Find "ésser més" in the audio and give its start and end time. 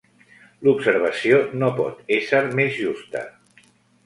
2.17-2.75